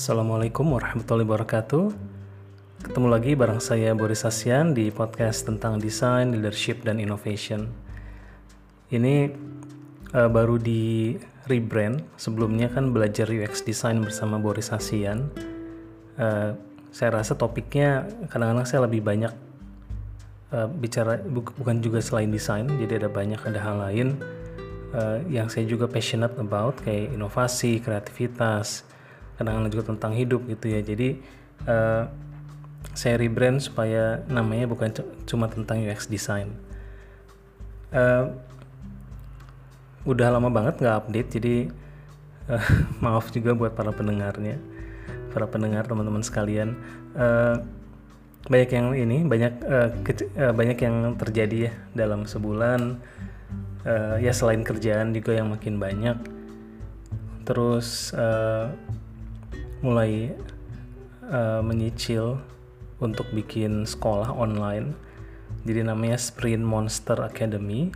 [0.00, 1.92] Assalamualaikum warahmatullahi wabarakatuh.
[2.88, 7.68] Ketemu lagi bareng saya Boris Asyan di podcast tentang desain, leadership, dan innovation.
[8.88, 9.28] Ini
[10.16, 12.00] uh, baru di rebrand.
[12.16, 15.28] Sebelumnya kan belajar UX design bersama Boris Asyan.
[16.16, 16.56] Uh,
[16.88, 19.36] saya rasa topiknya kadang-kadang saya lebih banyak
[20.56, 24.16] uh, bicara bu bukan juga selain desain, jadi ada banyak ada hal lain
[24.96, 28.88] uh, yang saya juga passionate about kayak inovasi, kreativitas,
[29.40, 30.84] kadang-kadang juga tentang hidup gitu ya.
[30.84, 31.16] Jadi
[31.64, 32.04] uh,
[32.92, 34.92] saya rebrand supaya namanya bukan
[35.24, 36.52] cuma tentang UX design.
[37.88, 38.36] Uh,
[40.04, 41.54] udah lama banget nggak update, jadi
[42.52, 42.68] uh,
[43.04, 44.60] maaf juga buat para pendengarnya,
[45.32, 46.76] para pendengar teman-teman sekalian.
[47.16, 47.64] Uh,
[48.44, 49.88] banyak yang ini, banyak uh,
[50.36, 53.00] uh, banyak yang terjadi ya dalam sebulan
[53.84, 56.16] uh, ya selain kerjaan juga yang makin banyak
[57.50, 58.70] terus uh,
[59.80, 60.32] mulai
[61.28, 62.40] uh, menyicil
[63.00, 64.92] untuk bikin sekolah online.
[65.64, 67.90] Jadi namanya Sprint Monster Academy.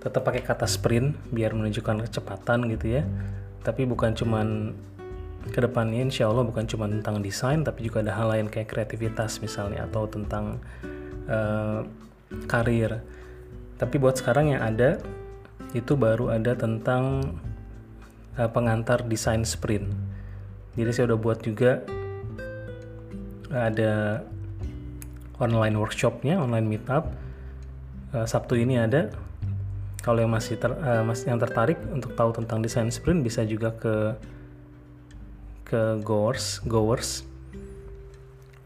[0.00, 3.02] Tetap pakai kata sprint biar menunjukkan kecepatan gitu ya.
[3.62, 4.74] Tapi bukan cuman
[5.42, 9.42] ke depannya insya Allah bukan cuma tentang desain tapi juga ada hal lain kayak kreativitas
[9.42, 10.58] misalnya atau tentang
[11.26, 11.82] uh,
[12.46, 13.02] karir.
[13.78, 15.02] Tapi buat sekarang yang ada
[15.72, 17.34] itu baru ada tentang
[18.38, 20.11] uh, pengantar desain sprint.
[20.72, 21.84] Jadi saya udah buat juga
[23.52, 24.24] ada
[25.36, 27.12] online workshopnya, online meetup.
[28.12, 29.12] Uh, Sabtu ini ada.
[30.02, 33.70] Kalau yang masih ter, uh, masih yang tertarik untuk tahu tentang desain sprint bisa juga
[33.76, 34.16] ke
[35.68, 37.24] ke Goers, Goers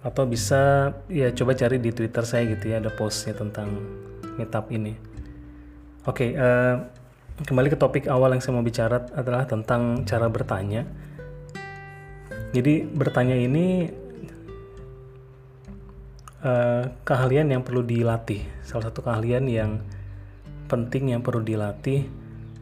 [0.06, 3.74] atau bisa ya coba cari di Twitter saya gitu ya ada postnya tentang
[4.38, 4.94] meetup ini.
[6.06, 6.78] Oke, okay, uh,
[7.42, 10.86] kembali ke topik awal yang saya mau bicara adalah tentang cara bertanya.
[12.56, 13.84] Jadi bertanya ini
[16.40, 18.48] uh, keahlian yang perlu dilatih.
[18.64, 19.84] Salah satu keahlian yang
[20.64, 22.08] penting yang perlu dilatih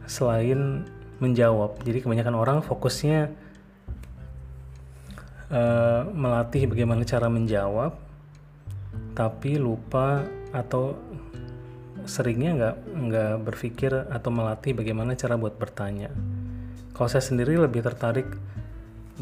[0.03, 0.83] selain
[1.23, 1.79] menjawab.
[1.87, 3.31] Jadi kebanyakan orang fokusnya
[5.55, 7.95] uh, melatih bagaimana cara menjawab,
[9.15, 10.99] tapi lupa atau
[12.03, 16.11] seringnya nggak nggak berpikir atau melatih bagaimana cara buat bertanya.
[16.91, 18.27] Kalau saya sendiri lebih tertarik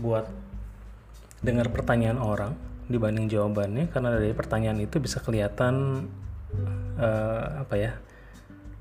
[0.01, 0.42] buat
[1.43, 2.55] dengar pertanyaan orang
[2.87, 6.07] dibanding jawabannya karena dari pertanyaan itu bisa kelihatan
[6.99, 7.91] uh, apa ya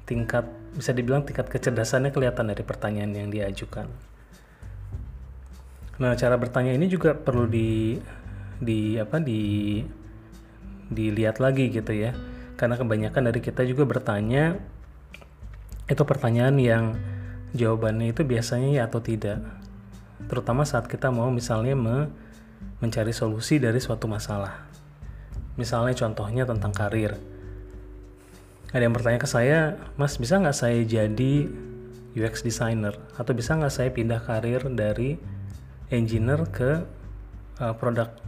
[0.07, 3.87] tingkat bisa dibilang tingkat kecerdasannya kelihatan dari pertanyaan yang diajukan.
[6.01, 8.01] Nah cara bertanya ini juga perlu di
[8.63, 9.83] di apa di
[10.93, 12.15] dilihat lagi gitu ya
[12.55, 14.55] karena kebanyakan dari kita juga bertanya
[15.91, 16.85] itu pertanyaan yang
[17.53, 19.43] jawabannya itu biasanya ya atau tidak
[20.31, 22.07] terutama saat kita mau misalnya me
[22.81, 24.69] mencari solusi dari suatu masalah
[25.55, 27.17] misalnya contohnya tentang karir
[28.73, 31.51] ada yang bertanya ke saya mas bisa nggak saya jadi
[32.13, 35.21] UX designer atau bisa nggak saya pindah karir dari
[35.93, 36.85] engineer ke
[37.61, 38.21] uh, product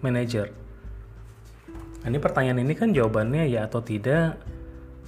[0.00, 0.64] manager
[2.04, 4.36] Nah, ini pertanyaan ini kan jawabannya ya atau tidak.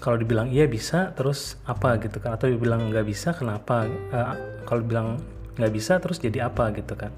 [0.01, 2.33] Kalau dibilang iya bisa, terus apa gitu kan?
[2.41, 3.85] Atau dibilang nggak bisa, kenapa?
[4.09, 5.21] Uh, kalau dibilang
[5.61, 7.13] nggak bisa, terus jadi apa gitu kan?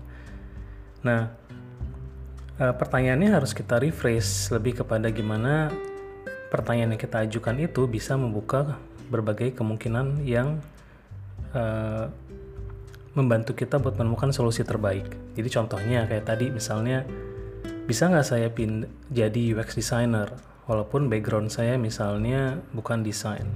[1.07, 1.31] Nah,
[2.59, 5.71] uh, pertanyaannya harus kita rephrase lebih kepada gimana
[6.49, 10.61] pertanyaan yang kita ajukan itu bisa membuka berbagai kemungkinan yang
[11.53, 12.09] uh,
[13.17, 15.09] membantu kita buat menemukan solusi terbaik.
[15.35, 17.03] Jadi contohnya kayak tadi misalnya
[17.89, 20.29] bisa nggak saya pin jadi UX designer?
[20.69, 23.49] Walaupun background saya misalnya bukan desain.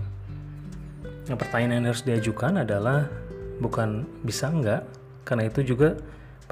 [1.29, 3.07] Yang pertanyaan yang harus diajukan adalah
[3.61, 4.83] bukan bisa nggak?
[5.29, 5.95] Karena itu juga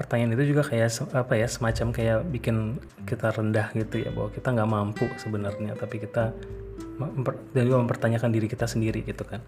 [0.00, 4.48] pertanyaan itu juga kayak apa ya semacam kayak bikin kita rendah gitu ya bahwa kita
[4.56, 6.32] nggak mampu sebenarnya tapi kita
[7.52, 9.44] dan juga mempertanyakan diri kita sendiri gitu kan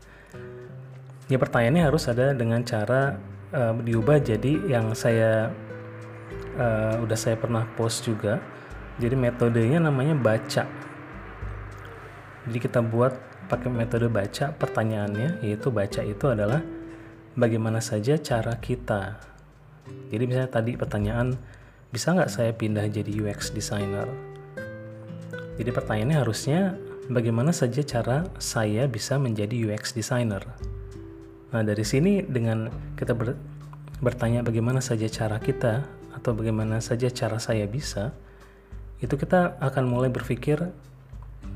[1.32, 3.16] ya pertanyaannya harus ada dengan cara
[3.56, 5.48] uh, diubah jadi yang saya
[6.56, 8.40] uh, udah saya pernah post juga.
[9.00, 10.68] Jadi metodenya namanya baca.
[12.48, 13.14] Jadi kita buat
[13.48, 16.60] pakai metode baca pertanyaannya yaitu baca itu adalah
[17.36, 19.31] bagaimana saja cara kita.
[20.12, 21.34] Jadi misalnya tadi pertanyaan
[21.92, 24.08] bisa nggak saya pindah jadi UX designer?
[25.60, 26.60] Jadi pertanyaannya harusnya
[27.12, 30.44] bagaimana saja cara saya bisa menjadi UX designer?
[31.52, 33.36] Nah dari sini dengan kita ber,
[34.00, 35.84] bertanya bagaimana saja cara kita
[36.16, 38.16] atau bagaimana saja cara saya bisa,
[39.04, 40.72] itu kita akan mulai berpikir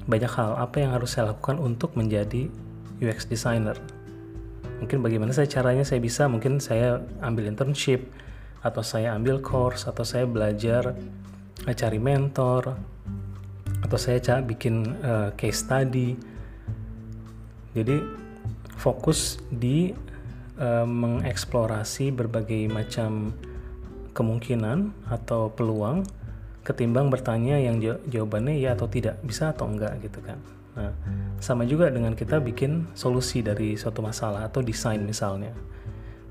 [0.06, 2.46] banyak hal apa yang harus saya lakukan untuk menjadi
[3.00, 3.74] UX designer.
[4.82, 8.08] Mungkin bagaimana saya caranya saya bisa, mungkin saya ambil internship
[8.60, 10.92] atau saya ambil course atau saya belajar
[11.64, 12.76] uh, cari mentor
[13.84, 16.18] atau saya cari bikin uh, case study.
[17.76, 18.00] Jadi
[18.76, 19.92] fokus di
[20.60, 23.32] uh, mengeksplorasi berbagai macam
[24.16, 26.04] kemungkinan atau peluang
[26.64, 27.78] ketimbang bertanya yang
[28.08, 30.40] jawabannya ya atau tidak bisa atau enggak gitu kan
[30.76, 30.92] nah
[31.40, 35.52] sama juga dengan kita bikin solusi dari suatu masalah atau desain misalnya.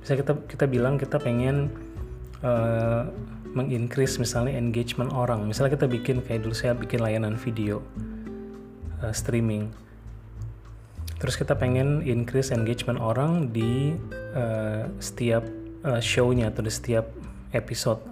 [0.01, 1.73] Bisa kita kita bilang kita pengen
[2.45, 3.09] uh,
[3.55, 5.47] mengincrease misalnya engagement orang.
[5.49, 7.81] Misalnya kita bikin kayak dulu saya bikin layanan video
[9.01, 9.71] uh, streaming.
[11.15, 13.95] Terus kita pengen increase engagement orang di
[14.35, 15.41] uh, setiap
[15.87, 17.07] uh, show-nya atau di setiap
[17.55, 18.03] episode.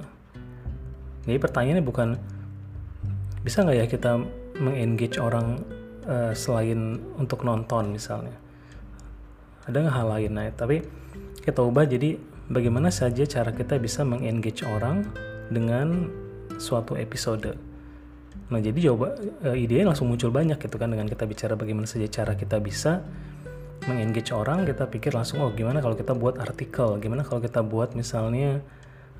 [1.27, 2.15] Jadi pertanyaannya bukan
[3.43, 4.11] bisa nggak ya kita
[4.55, 5.59] mengengage orang
[6.07, 8.35] uh, selain untuk nonton misalnya.
[9.63, 10.31] Ada nggak hal lain?
[10.35, 10.83] Nah tapi
[11.43, 12.19] kita ubah jadi
[12.51, 15.07] bagaimana saja cara kita bisa mengengage orang
[15.51, 16.11] dengan
[16.59, 17.55] suatu episode.
[18.51, 19.15] Nah jadi coba
[19.47, 23.01] uh, ide langsung muncul banyak gitu kan dengan kita bicara bagaimana saja cara kita bisa
[23.83, 26.99] mengengage orang kita pikir langsung oh gimana kalau kita buat artikel?
[26.99, 28.63] Gimana kalau kita buat misalnya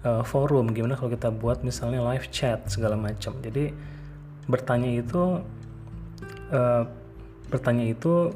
[0.04, 0.72] uh, forum?
[0.72, 2.68] Gimana kalau kita buat misalnya live chat?
[2.68, 3.36] segala macam.
[3.44, 3.72] Jadi
[4.48, 5.40] bertanya itu
[6.54, 6.86] uh,
[7.50, 8.32] bertanya itu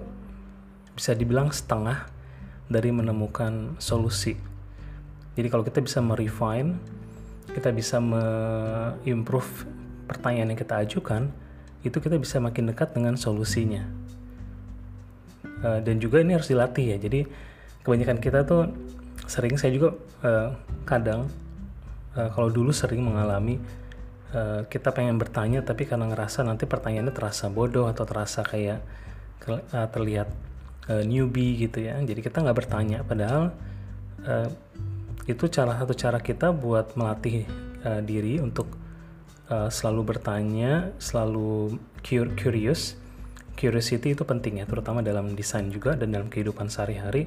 [0.97, 2.09] bisa dibilang setengah
[2.67, 4.35] dari menemukan solusi.
[5.37, 6.81] Jadi kalau kita bisa merefine,
[7.53, 9.69] kita bisa me-improve
[10.09, 11.29] pertanyaan yang kita ajukan,
[11.85, 13.85] itu kita bisa makin dekat dengan solusinya.
[15.61, 16.97] Uh, dan juga ini harus dilatih ya.
[16.97, 17.29] Jadi
[17.85, 18.73] kebanyakan kita tuh
[19.29, 19.93] sering saya juga
[20.25, 21.29] uh, kadang
[22.17, 23.61] uh, kalau dulu sering mengalami
[24.37, 28.85] uh, kita pengen bertanya tapi karena ngerasa nanti pertanyaannya terasa bodoh atau terasa kayak
[29.49, 30.29] uh, terlihat
[30.91, 31.97] uh, newbie gitu ya.
[31.97, 33.01] Jadi kita nggak bertanya.
[33.01, 33.53] Padahal
[34.23, 34.49] uh,
[35.27, 37.49] itu cara satu cara kita buat melatih
[37.83, 38.69] uh, diri untuk
[39.49, 41.81] uh, selalu bertanya selalu
[42.37, 42.95] curious.
[43.57, 47.25] Curiosity itu penting ya terutama dalam desain juga dan dalam kehidupan sehari-hari.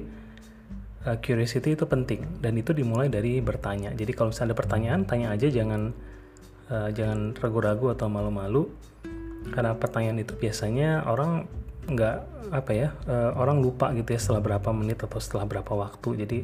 [1.01, 3.91] Uh, curiosity itu penting dan itu dimulai dari bertanya.
[3.91, 5.91] Jadi kalau misalnya ada pertanyaan tanya aja jangan
[6.69, 8.69] uh, jangan ragu-ragu atau malu-malu.
[9.49, 11.49] Karena pertanyaan itu biasanya orang
[11.89, 12.17] nggak
[12.53, 16.09] apa ya uh, orang lupa gitu ya setelah berapa menit atau setelah berapa waktu.
[16.27, 16.39] Jadi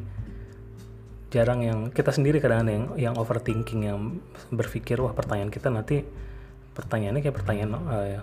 [1.28, 4.18] jarang yang kita sendiri kadang kadang yang yang overthinking yang
[4.50, 6.02] berpikir wah pertanyaan kita nanti
[6.74, 8.22] pertanyaannya kayak pertanyaan uh,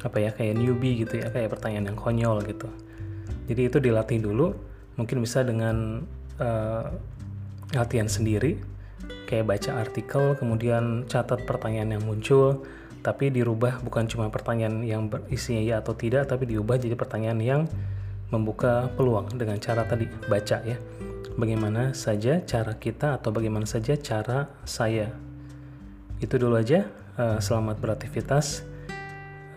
[0.00, 2.66] apa ya kayak newbie gitu ya kayak pertanyaan yang konyol gitu.
[3.46, 4.56] Jadi itu dilatih dulu
[4.96, 6.06] mungkin bisa dengan
[6.40, 6.84] uh,
[7.76, 8.58] latihan sendiri
[9.30, 12.66] kayak baca artikel kemudian catat pertanyaan yang muncul
[13.00, 17.62] tapi dirubah bukan cuma pertanyaan yang berisinya ya atau tidak tapi diubah jadi pertanyaan yang
[18.30, 20.78] membuka peluang dengan cara tadi baca ya.
[21.34, 25.10] Bagaimana saja cara kita atau bagaimana saja cara saya?
[26.22, 26.86] Itu dulu aja.
[27.18, 28.64] Uh, selamat beraktivitas.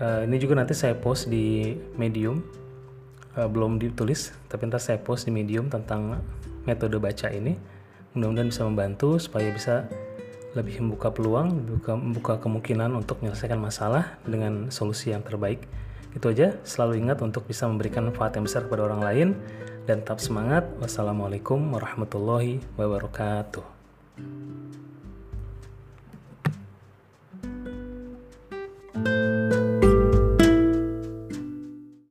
[0.02, 2.42] Uh, ini juga nanti saya post di medium.
[3.34, 6.22] Uh, belum ditulis tapi nanti saya post di medium tentang
[6.70, 7.58] metode baca ini
[8.14, 9.90] mudah-mudahan bisa membantu supaya bisa
[10.54, 15.66] lebih membuka peluang, membuka, membuka kemungkinan untuk menyelesaikan masalah dengan solusi yang terbaik.
[16.14, 19.30] Itu aja, selalu ingat untuk bisa memberikan manfaat yang besar kepada orang lain
[19.90, 20.70] dan tetap semangat.
[20.78, 23.66] Wassalamualaikum warahmatullahi wabarakatuh.